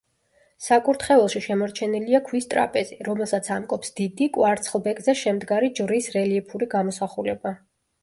საკურთხეველში 0.67 1.41
შემორჩენილია 1.47 2.21
ქვის 2.31 2.49
ტრაპეზი, 2.55 2.99
რომელსაც 3.09 3.51
ამკობს 3.59 3.95
დიდი, 4.03 4.31
კვარცხლბეკზე 4.41 5.19
შემდგარი 5.25 5.73
ჯვრის 5.83 6.13
რელიეფური 6.19 6.75
გამოსახულება. 6.79 7.59